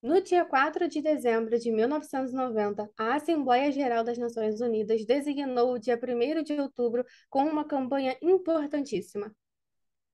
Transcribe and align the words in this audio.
No 0.00 0.20
dia 0.20 0.44
4 0.44 0.88
de 0.88 1.02
dezembro 1.02 1.58
de 1.58 1.72
1990, 1.72 2.88
a 2.96 3.16
Assembleia 3.16 3.72
Geral 3.72 4.04
das 4.04 4.16
Nações 4.16 4.60
Unidas 4.60 5.04
designou 5.04 5.72
o 5.72 5.78
dia 5.78 5.98
1 6.00 6.42
de 6.44 6.52
outubro 6.52 7.04
como 7.28 7.50
uma 7.50 7.64
campanha 7.64 8.16
importantíssima. 8.22 9.34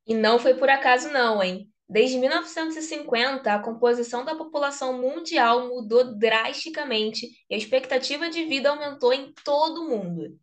E 0.06 0.14
não 0.14 0.38
foi 0.38 0.54
por 0.54 0.70
acaso, 0.70 1.10
não, 1.10 1.42
hein? 1.42 1.70
Desde 1.86 2.16
1950, 2.16 3.52
a 3.52 3.58
composição 3.58 4.24
da 4.24 4.34
população 4.34 4.98
mundial 4.98 5.68
mudou 5.68 6.16
drasticamente 6.16 7.28
e 7.50 7.54
a 7.54 7.58
expectativa 7.58 8.30
de 8.30 8.42
vida 8.46 8.70
aumentou 8.70 9.12
em 9.12 9.34
todo 9.44 9.82
o 9.82 9.88
mundo. 9.90 10.38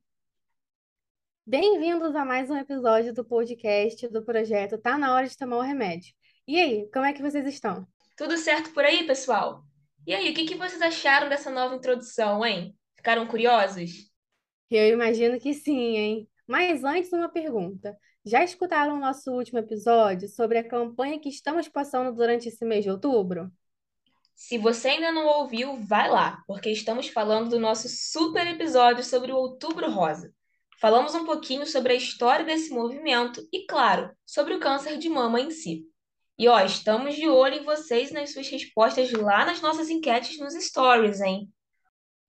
Bem-vindos 1.43 2.15
a 2.15 2.23
mais 2.23 2.47
um 2.51 2.57
episódio 2.57 3.11
do 3.11 3.25
podcast 3.25 4.07
do 4.07 4.23
projeto 4.23 4.77
Tá 4.77 4.99
na 4.99 5.15
hora 5.15 5.27
de 5.27 5.35
tomar 5.35 5.57
o 5.57 5.61
remédio. 5.61 6.13
E 6.47 6.59
aí, 6.59 6.87
como 6.93 7.05
é 7.05 7.11
que 7.13 7.23
vocês 7.23 7.47
estão? 7.47 7.87
Tudo 8.21 8.37
certo 8.37 8.71
por 8.71 8.85
aí, 8.85 9.07
pessoal? 9.07 9.63
E 10.05 10.13
aí, 10.13 10.29
o 10.29 10.33
que 10.35 10.45
que 10.45 10.53
vocês 10.53 10.79
acharam 10.79 11.27
dessa 11.27 11.49
nova 11.49 11.75
introdução, 11.75 12.45
hein? 12.45 12.77
Ficaram 12.95 13.25
curiosos? 13.25 14.11
Eu 14.69 14.89
imagino 14.89 15.39
que 15.39 15.55
sim, 15.55 15.97
hein? 15.97 16.29
Mas 16.45 16.83
antes, 16.83 17.11
uma 17.11 17.29
pergunta. 17.29 17.97
Já 18.23 18.43
escutaram 18.43 18.95
o 18.95 18.99
nosso 18.99 19.31
último 19.31 19.57
episódio 19.57 20.29
sobre 20.29 20.59
a 20.59 20.63
campanha 20.63 21.19
que 21.19 21.29
estamos 21.29 21.67
passando 21.67 22.15
durante 22.15 22.47
esse 22.47 22.63
mês 22.63 22.83
de 22.83 22.91
outubro? 22.91 23.51
Se 24.35 24.55
você 24.55 24.89
ainda 24.89 25.11
não 25.11 25.25
ouviu, 25.25 25.77
vai 25.77 26.07
lá, 26.07 26.43
porque 26.45 26.69
estamos 26.69 27.07
falando 27.07 27.49
do 27.49 27.59
nosso 27.59 27.89
super 27.89 28.45
episódio 28.45 29.03
sobre 29.03 29.31
o 29.31 29.35
Outubro 29.35 29.89
Rosa. 29.89 30.31
Falamos 30.79 31.15
um 31.15 31.25
pouquinho 31.25 31.65
sobre 31.65 31.93
a 31.93 31.95
história 31.95 32.45
desse 32.45 32.69
movimento 32.69 33.41
e, 33.51 33.65
claro, 33.65 34.11
sobre 34.27 34.53
o 34.53 34.59
câncer 34.59 34.99
de 34.99 35.09
mama 35.09 35.41
em 35.41 35.49
si. 35.49 35.90
E 36.37 36.47
ó, 36.47 36.59
estamos 36.61 37.15
de 37.15 37.27
olho 37.27 37.55
em 37.55 37.63
vocês 37.63 38.11
nas 38.11 38.33
suas 38.33 38.49
respostas 38.49 39.11
lá 39.11 39.45
nas 39.45 39.61
nossas 39.61 39.89
enquetes 39.89 40.39
nos 40.39 40.53
stories, 40.53 41.21
hein? 41.21 41.51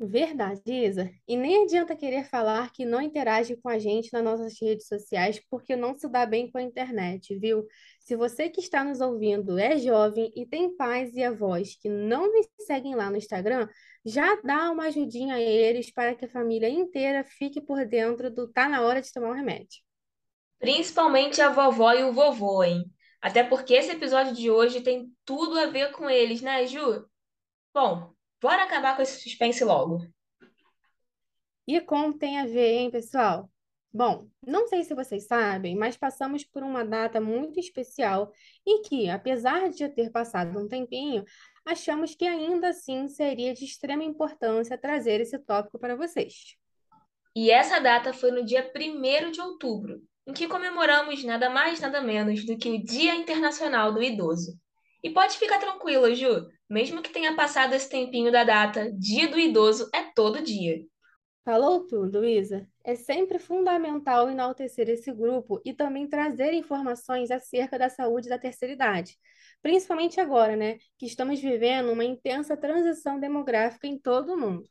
Verdade, 0.05 0.63
Isa. 0.67 1.11
E 1.29 1.37
nem 1.37 1.63
adianta 1.63 1.95
querer 1.95 2.25
falar 2.25 2.73
que 2.73 2.85
não 2.85 3.01
interage 3.01 3.55
com 3.57 3.69
a 3.69 3.79
gente 3.79 4.13
nas 4.13 4.25
nossas 4.25 4.61
redes 4.61 4.89
sociais 4.89 5.41
porque 5.49 5.77
não 5.77 5.97
se 5.97 6.09
dá 6.09 6.27
bem 6.27 6.51
com 6.51 6.59
a 6.59 6.63
internet, 6.63 7.39
viu? 7.39 7.65
Se 8.01 8.17
você 8.17 8.49
que 8.49 8.61
está 8.61 8.83
nos 8.83 9.01
ouvindo 9.01 9.57
é 9.59 9.79
jovem 9.79 10.33
e 10.35 10.45
tem 10.45 10.77
pais 10.77 11.15
e 11.15 11.23
avós 11.23 11.77
que 11.81 11.89
não 11.89 12.33
me 12.33 12.45
seguem 12.67 12.97
lá 12.97 13.11
no 13.11 13.17
Instagram, 13.17 13.69
já 14.05 14.35
dá 14.43 14.73
uma 14.73 14.87
ajudinha 14.87 15.37
a 15.37 15.41
eles 15.41 15.93
para 15.93 16.17
que 16.17 16.25
a 16.25 16.29
família 16.29 16.69
inteira 16.69 17.23
fique 17.23 17.61
por 17.61 17.87
dentro 17.87 18.29
do 18.29 18.49
tá 18.49 18.69
na 18.69 18.81
hora 18.83 19.01
de 19.01 19.13
tomar 19.13 19.31
o 19.31 19.35
remédio. 19.35 19.83
Principalmente 20.59 21.41
a 21.41 21.49
vovó 21.49 21.93
e 21.93 22.03
o 22.03 22.13
vovô, 22.13 22.65
hein? 22.65 22.85
Até 23.23 23.45
porque 23.45 23.73
esse 23.73 23.93
episódio 23.93 24.35
de 24.35 24.51
hoje 24.51 24.81
tem 24.81 25.15
tudo 25.25 25.57
a 25.57 25.67
ver 25.67 25.93
com 25.93 26.11
eles, 26.11 26.43
né, 26.43 26.67
Ju? 26.67 27.07
Bom, 27.73 28.13
bora 28.41 28.65
acabar 28.65 28.97
com 28.97 29.03
esse 29.03 29.23
suspense 29.23 29.63
logo. 29.63 30.05
E 31.67 31.81
como 31.81 32.19
tem 32.19 32.41
a 32.41 32.47
ver, 32.47 32.73
hein, 32.73 32.91
pessoal? 32.91 33.49
Bom, 33.95 34.27
não 34.45 34.67
sei 34.67 34.83
se 34.83 34.95
vocês 34.95 35.27
sabem, 35.27 35.77
mas 35.77 35.97
passamos 35.97 36.45
por 36.45 36.65
uma 36.65 36.85
data 36.85 37.21
muito 37.21 37.61
especial 37.61 38.33
e 38.67 38.81
que, 38.81 39.09
apesar 39.09 39.71
de 39.71 39.79
já 39.79 39.89
ter 39.89 40.11
passado 40.11 40.59
um 40.59 40.67
tempinho, 40.67 41.25
achamos 41.65 42.17
que 42.17 42.27
ainda 42.27 42.71
assim 42.71 43.07
seria 43.07 43.55
de 43.55 43.65
extrema 43.65 44.03
importância 44.03 44.77
trazer 44.77 45.21
esse 45.21 45.39
tópico 45.39 45.79
para 45.79 45.95
vocês. 45.95 46.57
E 47.37 47.51
essa 47.51 47.79
data 47.79 48.13
foi 48.13 48.33
no 48.33 48.45
dia 48.45 48.73
1 48.75 49.31
de 49.31 49.41
outubro, 49.41 50.03
em 50.27 50.33
que 50.33 50.49
comemoramos 50.49 51.25
nada 51.25 51.51
mais 51.51 51.81
nada 51.81 52.01
menos 52.01 52.45
do 52.45 52.57
que 52.57 52.71
o 52.71 52.83
Dia 52.83 53.15
Internacional 53.15 53.93
do 53.93 54.03
Idoso. 54.03 54.59
E 55.03 55.11
pode 55.11 55.37
ficar 55.37 55.59
tranquila, 55.59 56.15
Ju, 56.15 56.47
mesmo 56.71 57.03
que 57.03 57.11
tenha 57.11 57.35
passado 57.35 57.75
esse 57.75 57.89
tempinho 57.89 58.31
da 58.31 58.45
data, 58.45 58.93
Dia 58.93 59.29
do 59.29 59.39
Idoso 59.39 59.91
é 59.95 60.03
todo 60.15 60.43
dia. 60.43 60.85
Falou 61.45 61.87
tudo, 61.89 62.21
Luísa. 62.21 62.69
É 62.85 62.95
sempre 62.95 63.39
fundamental 63.39 64.31
enaltecer 64.31 64.89
esse 64.89 65.13
grupo 65.13 65.61
e 65.65 65.75
também 65.75 66.09
trazer 66.09 66.53
informações 66.53 67.33
acerca 67.33 67.77
da 67.79 67.89
saúde 67.89 68.29
da 68.29 68.39
terceira 68.39 68.73
idade, 68.73 69.19
principalmente 69.61 70.21
agora, 70.21 70.55
né, 70.57 70.79
que 70.97 71.07
estamos 71.07 71.41
vivendo 71.41 71.91
uma 71.91 72.05
intensa 72.05 72.57
transição 72.57 73.19
demográfica 73.19 73.89
em 73.89 73.99
todo 73.99 74.35
o 74.35 74.39
mundo. 74.39 74.69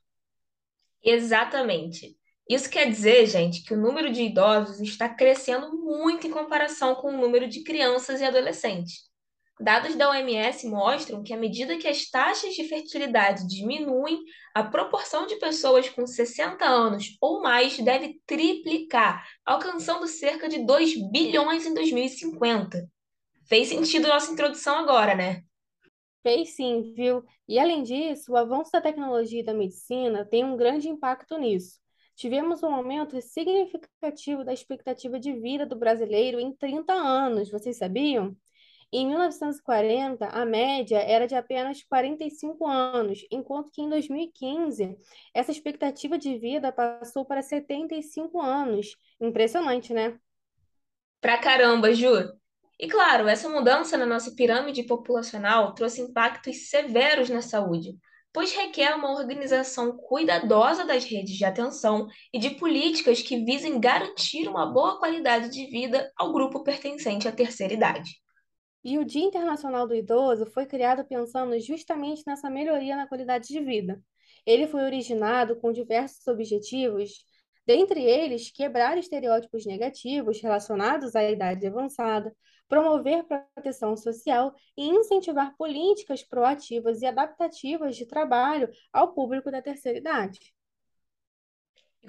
Exatamente. 1.04 2.18
Isso 2.51 2.69
quer 2.69 2.89
dizer, 2.89 3.28
gente, 3.28 3.63
que 3.63 3.73
o 3.73 3.79
número 3.79 4.12
de 4.12 4.23
idosos 4.23 4.81
está 4.81 5.07
crescendo 5.07 5.72
muito 5.73 6.28
em 6.28 6.29
comparação 6.29 6.95
com 6.95 7.07
o 7.07 7.17
número 7.17 7.47
de 7.47 7.63
crianças 7.63 8.19
e 8.19 8.25
adolescentes. 8.25 9.09
Dados 9.57 9.95
da 9.95 10.09
OMS 10.09 10.67
mostram 10.67 11.23
que, 11.23 11.34
à 11.34 11.38
medida 11.38 11.78
que 11.78 11.88
as 11.88 12.09
taxas 12.09 12.53
de 12.53 12.66
fertilidade 12.66 13.47
diminuem, 13.47 14.19
a 14.53 14.66
proporção 14.66 15.25
de 15.25 15.38
pessoas 15.38 15.88
com 15.88 16.06
60 16.06 16.66
anos 16.66 17.16
ou 17.22 17.41
mais 17.41 17.79
deve 17.79 18.19
triplicar, 18.25 19.25
alcançando 19.45 20.06
cerca 20.06 20.50
de 20.50 20.66
2 20.66 21.09
bilhões 21.09 21.66
em 21.66 21.73
2050. 21.73 22.85
Fez 23.47 23.69
sentido 23.69 24.09
nossa 24.09 24.29
introdução 24.29 24.78
agora, 24.78 25.16
né? 25.16 25.41
Fez 26.22 26.50
sim, 26.50 26.94
viu? 26.97 27.23
E 27.47 27.57
além 27.57 27.81
disso, 27.81 28.33
o 28.33 28.35
avanço 28.35 28.73
da 28.73 28.81
tecnologia 28.81 29.39
e 29.39 29.45
da 29.45 29.53
medicina 29.53 30.25
tem 30.25 30.44
um 30.44 30.57
grande 30.57 30.89
impacto 30.89 31.38
nisso. 31.38 31.79
Tivemos 32.16 32.62
um 32.62 32.74
aumento 32.74 33.20
significativo 33.22 34.44
da 34.44 34.54
expectativa 34.54 35.20
de 35.20 35.34
vida 35.34 35.66
do 35.66 35.76
brasileiro 35.76 36.40
em 36.40 36.54
30 36.54 36.94
anos, 36.94 37.50
vocês 37.50 37.78
sabiam? 37.78 38.36
Em 38.94 39.08
1940, 39.08 40.26
a 40.28 40.46
média 40.46 40.98
era 40.98 41.26
de 41.26 41.34
apenas 41.34 41.82
45 41.84 42.68
anos, 42.68 43.26
enquanto 43.32 43.72
que 43.72 43.82
em 43.82 43.90
2015, 43.90 44.98
essa 45.34 45.50
expectativa 45.50 46.18
de 46.18 46.38
vida 46.38 46.74
passou 46.74 47.24
para 47.24 47.42
75 47.42 48.42
anos. 48.42 48.98
Impressionante, 49.20 49.94
né? 49.94 50.20
Pra 51.22 51.38
caramba, 51.38 51.94
Ju! 51.94 52.34
E 52.78 52.88
claro, 52.90 53.30
essa 53.30 53.48
mudança 53.48 53.98
na 53.98 54.06
nossa 54.06 54.36
pirâmide 54.36 54.84
populacional 54.84 55.74
trouxe 55.74 56.02
impactos 56.02 56.70
severos 56.70 57.30
na 57.30 57.42
saúde 57.42 57.98
pois 58.34 58.53
requer 58.53 58.96
uma 58.96 59.12
organização 59.12 59.97
cuidadosa 59.97 60.86
das 60.86 61.03
redes 61.03 61.36
de 61.36 61.46
atenção 61.46 62.08
e 62.34 62.40
de 62.40 62.52
políticas 62.52 63.22
que 63.22 63.44
visem 63.44 63.80
garantir 63.80 64.47
uma 64.47 64.66
boa 64.66 65.00
qualidade 65.00 65.50
de 65.50 65.66
vida 65.68 66.12
ao 66.18 66.31
grupo 66.31 66.64
pertencente 66.64 67.28
à 67.28 67.31
terceira 67.31 67.74
idade. 67.74 68.12
E 68.84 68.97
o 68.97 69.06
Dia 69.06 69.25
Internacional 69.25 69.88
do 69.88 69.94
Idoso 69.94 70.46
foi 70.47 70.66
criado 70.66 71.06
pensando 71.06 71.59
justamente 71.59 72.24
nessa 72.25 72.50
melhoria 72.50 72.96
na 72.96 73.08
qualidade 73.08 73.47
de 73.47 73.59
vida. 73.59 74.02
Ele 74.46 74.66
foi 74.66 74.81
originado 74.84 75.56
com 75.58 75.72
diversos 75.72 76.25
objetivos, 76.28 77.24
dentre 77.72 78.04
eles 78.04 78.52
quebrar 78.52 78.98
estereótipos 78.98 79.66
negativos 79.66 80.42
relacionados 80.42 81.16
à 81.16 81.24
idade 81.24 81.66
avançada, 81.66 82.36
promover 82.68 83.24
proteção 83.24 83.96
social 83.96 84.54
e 84.78 84.90
incentivar 84.90 85.56
políticas 85.56 86.22
proativas 86.22 87.02
e 87.02 87.06
adaptativas 87.06 87.96
de 87.96 88.06
trabalho 88.06 88.70
ao 88.92 89.14
público 89.14 89.50
da 89.50 89.62
terceira 89.62 90.00
idade. 90.00 90.38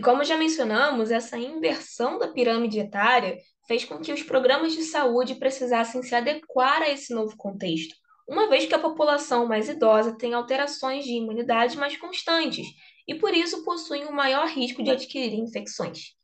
Como 0.02 0.24
já 0.24 0.36
mencionamos, 0.36 1.12
essa 1.12 1.38
inversão 1.38 2.18
da 2.18 2.26
pirâmide 2.26 2.80
etária 2.80 3.38
fez 3.68 3.84
com 3.84 4.00
que 4.00 4.12
os 4.12 4.24
programas 4.24 4.72
de 4.72 4.82
saúde 4.82 5.36
precisassem 5.36 6.02
se 6.02 6.12
adequar 6.12 6.82
a 6.82 6.90
esse 6.90 7.14
novo 7.14 7.36
contexto, 7.36 7.94
uma 8.28 8.48
vez 8.48 8.66
que 8.66 8.74
a 8.74 8.80
população 8.80 9.46
mais 9.46 9.68
idosa 9.68 10.18
tem 10.18 10.34
alterações 10.34 11.04
de 11.04 11.12
imunidade 11.12 11.76
mais 11.76 11.96
constantes 11.96 12.66
e, 13.06 13.14
por 13.14 13.34
isso, 13.34 13.64
possuem 13.64 14.06
um 14.06 14.12
maior 14.12 14.46
risco 14.48 14.82
de 14.82 14.90
adquirir 14.90 15.34
infecções. 15.34 16.14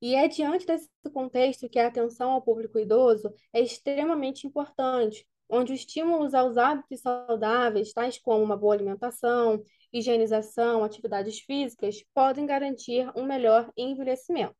E 0.00 0.14
é 0.14 0.28
diante 0.28 0.64
desse 0.64 0.88
contexto 1.12 1.68
que 1.68 1.78
a 1.78 1.88
atenção 1.88 2.30
ao 2.30 2.42
público 2.42 2.78
idoso 2.78 3.32
é 3.52 3.60
extremamente 3.60 4.46
importante, 4.46 5.26
onde 5.48 5.72
os 5.72 5.80
estímulos 5.80 6.34
aos 6.34 6.56
hábitos 6.56 7.00
saudáveis, 7.00 7.92
tais 7.92 8.18
como 8.18 8.42
uma 8.44 8.56
boa 8.56 8.74
alimentação, 8.74 9.62
higienização, 9.92 10.84
atividades 10.84 11.40
físicas, 11.40 12.04
podem 12.14 12.46
garantir 12.46 13.10
um 13.16 13.24
melhor 13.24 13.72
envelhecimento. 13.76 14.54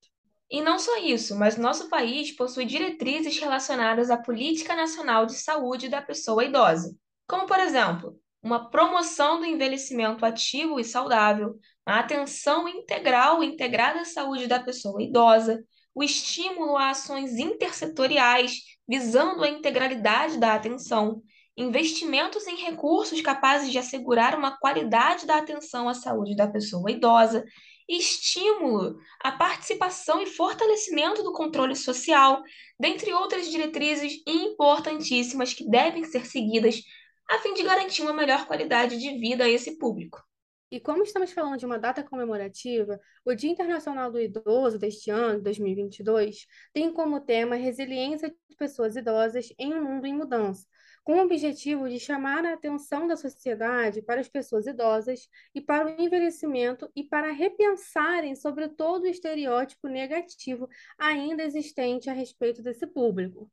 E 0.50 0.62
não 0.62 0.78
só 0.78 0.96
isso, 0.98 1.36
mas 1.36 1.58
nosso 1.58 1.90
país 1.90 2.32
possui 2.32 2.64
diretrizes 2.64 3.38
relacionadas 3.38 4.10
à 4.10 4.16
Política 4.16 4.74
Nacional 4.74 5.26
de 5.26 5.34
Saúde 5.34 5.90
da 5.90 6.00
Pessoa 6.00 6.42
Idosa, 6.42 6.96
como, 7.28 7.46
por 7.46 7.60
exemplo, 7.60 8.18
uma 8.48 8.70
promoção 8.70 9.38
do 9.38 9.44
envelhecimento 9.44 10.24
ativo 10.24 10.80
e 10.80 10.84
saudável, 10.84 11.58
a 11.84 11.98
atenção 11.98 12.66
integral 12.66 13.44
e 13.44 13.46
integrada 13.46 14.00
à 14.00 14.04
saúde 14.06 14.46
da 14.46 14.58
pessoa 14.58 15.02
idosa, 15.02 15.62
o 15.94 16.02
estímulo 16.02 16.74
a 16.74 16.90
ações 16.90 17.36
intersetoriais 17.38 18.62
visando 18.88 19.44
a 19.44 19.48
integralidade 19.50 20.38
da 20.38 20.54
atenção, 20.54 21.22
investimentos 21.58 22.46
em 22.46 22.56
recursos 22.56 23.20
capazes 23.20 23.70
de 23.70 23.76
assegurar 23.76 24.34
uma 24.34 24.58
qualidade 24.58 25.26
da 25.26 25.36
atenção 25.36 25.86
à 25.86 25.92
saúde 25.92 26.34
da 26.34 26.48
pessoa 26.48 26.90
idosa, 26.90 27.44
estímulo 27.86 28.96
à 29.20 29.32
participação 29.32 30.22
e 30.22 30.26
fortalecimento 30.26 31.22
do 31.22 31.32
controle 31.32 31.76
social, 31.76 32.42
dentre 32.80 33.12
outras 33.12 33.50
diretrizes 33.50 34.22
importantíssimas 34.26 35.52
que 35.52 35.68
devem 35.68 36.04
ser 36.04 36.24
seguidas 36.24 36.80
a 37.28 37.38
fim 37.40 37.52
de 37.54 37.62
garantir 37.62 38.02
uma 38.02 38.12
melhor 38.12 38.46
qualidade 38.46 38.98
de 38.98 39.18
vida 39.18 39.44
a 39.44 39.48
esse 39.48 39.78
público. 39.78 40.26
E 40.70 40.78
como 40.78 41.02
estamos 41.02 41.32
falando 41.32 41.58
de 41.58 41.64
uma 41.64 41.78
data 41.78 42.02
comemorativa, 42.02 43.00
o 43.24 43.34
Dia 43.34 43.50
Internacional 43.50 44.10
do 44.10 44.20
Idoso 44.20 44.78
deste 44.78 45.10
ano, 45.10 45.42
2022, 45.42 46.46
tem 46.74 46.92
como 46.92 47.20
tema 47.20 47.56
resiliência 47.56 48.28
de 48.28 48.56
pessoas 48.56 48.94
idosas 48.94 49.50
em 49.58 49.72
um 49.72 49.82
mundo 49.82 50.06
em 50.06 50.14
mudança, 50.14 50.66
com 51.02 51.14
o 51.14 51.22
objetivo 51.22 51.88
de 51.88 51.98
chamar 51.98 52.44
a 52.44 52.52
atenção 52.52 53.06
da 53.06 53.16
sociedade 53.16 54.02
para 54.02 54.20
as 54.20 54.28
pessoas 54.28 54.66
idosas 54.66 55.26
e 55.54 55.60
para 55.60 55.86
o 55.86 56.02
envelhecimento 56.02 56.90
e 56.94 57.02
para 57.02 57.32
repensarem 57.32 58.34
sobre 58.34 58.68
todo 58.68 59.04
o 59.04 59.08
estereótipo 59.08 59.88
negativo 59.88 60.68
ainda 60.98 61.42
existente 61.44 62.10
a 62.10 62.12
respeito 62.12 62.62
desse 62.62 62.86
público. 62.86 63.50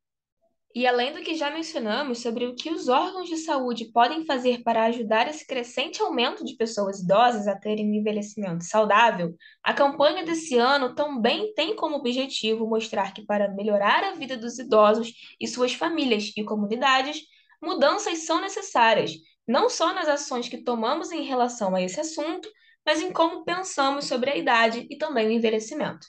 E 0.76 0.86
além 0.86 1.10
do 1.10 1.22
que 1.22 1.34
já 1.34 1.50
mencionamos 1.50 2.18
sobre 2.18 2.44
o 2.44 2.54
que 2.54 2.70
os 2.70 2.86
órgãos 2.86 3.30
de 3.30 3.38
saúde 3.38 3.86
podem 3.86 4.26
fazer 4.26 4.62
para 4.62 4.84
ajudar 4.84 5.26
esse 5.26 5.46
crescente 5.46 6.02
aumento 6.02 6.44
de 6.44 6.54
pessoas 6.54 7.00
idosas 7.00 7.48
a 7.48 7.58
terem 7.58 7.90
um 7.90 7.94
envelhecimento 7.94 8.62
saudável, 8.62 9.34
a 9.62 9.72
campanha 9.72 10.22
desse 10.22 10.58
ano 10.58 10.94
também 10.94 11.54
tem 11.54 11.74
como 11.74 11.96
objetivo 11.96 12.68
mostrar 12.68 13.14
que 13.14 13.24
para 13.24 13.48
melhorar 13.54 14.04
a 14.04 14.12
vida 14.16 14.36
dos 14.36 14.58
idosos 14.58 15.14
e 15.40 15.48
suas 15.48 15.72
famílias 15.72 16.30
e 16.36 16.44
comunidades, 16.44 17.22
mudanças 17.62 18.26
são 18.26 18.42
necessárias, 18.42 19.12
não 19.48 19.70
só 19.70 19.94
nas 19.94 20.08
ações 20.08 20.46
que 20.46 20.62
tomamos 20.62 21.10
em 21.10 21.22
relação 21.22 21.74
a 21.74 21.80
esse 21.80 21.98
assunto, 22.00 22.50
mas 22.84 23.00
em 23.00 23.10
como 23.10 23.46
pensamos 23.46 24.04
sobre 24.04 24.28
a 24.28 24.36
idade 24.36 24.86
e 24.90 24.98
também 24.98 25.26
o 25.26 25.32
envelhecimento. 25.32 26.06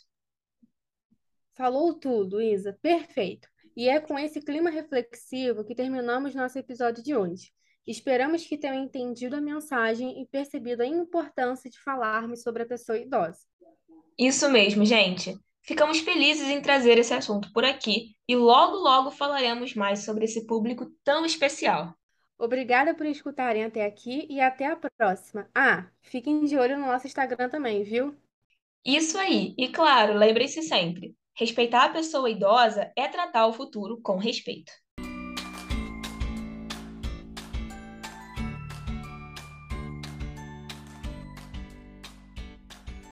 Falou 1.55 1.93
tudo, 1.93 2.41
Isa. 2.41 2.77
Perfeito. 2.81 3.47
E 3.77 3.87
é 3.87 3.99
com 3.99 4.17
esse 4.17 4.41
clima 4.41 4.71
reflexivo 4.71 5.63
que 5.63 5.75
terminamos 5.75 6.33
nosso 6.33 6.57
episódio 6.57 7.03
de 7.03 7.15
hoje. 7.15 7.51
Esperamos 7.85 8.43
que 8.43 8.57
tenham 8.57 8.83
entendido 8.83 9.35
a 9.35 9.39
mensagem 9.39 10.19
e 10.19 10.25
percebido 10.25 10.81
a 10.81 10.87
importância 10.87 11.69
de 11.69 11.79
falarmos 11.79 12.41
sobre 12.41 12.63
a 12.63 12.65
pessoa 12.65 12.97
idosa. 12.97 13.37
Isso 14.17 14.49
mesmo, 14.49 14.83
gente. 14.83 15.37
Ficamos 15.61 15.99
felizes 15.99 16.47
em 16.47 16.59
trazer 16.59 16.97
esse 16.97 17.13
assunto 17.13 17.53
por 17.53 17.63
aqui 17.63 18.15
e 18.27 18.35
logo, 18.35 18.77
logo 18.77 19.11
falaremos 19.11 19.75
mais 19.75 19.99
sobre 19.99 20.25
esse 20.25 20.47
público 20.47 20.91
tão 21.03 21.23
especial. 21.23 21.93
Obrigada 22.35 22.95
por 22.95 23.05
escutarem 23.05 23.63
até 23.63 23.85
aqui 23.85 24.25
e 24.27 24.41
até 24.41 24.65
a 24.65 24.75
próxima. 24.97 25.47
Ah, 25.53 25.87
fiquem 26.01 26.45
de 26.45 26.57
olho 26.57 26.79
no 26.79 26.87
nosso 26.87 27.05
Instagram 27.05 27.47
também, 27.47 27.83
viu? 27.83 28.17
Isso 28.83 29.19
aí. 29.19 29.53
E 29.55 29.67
claro, 29.67 30.15
lembrem-se 30.15 30.63
sempre: 30.63 31.15
Respeitar 31.37 31.85
a 31.85 31.89
pessoa 31.89 32.29
idosa 32.29 32.91
é 32.97 33.07
tratar 33.07 33.47
o 33.47 33.53
futuro 33.53 34.01
com 34.01 34.17
respeito. 34.17 34.73